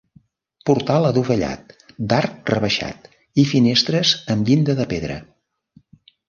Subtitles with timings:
[0.67, 1.75] Portal adovellat
[2.13, 3.05] d'arc rebaixat
[3.43, 5.21] i finestres amb llinda de pedra.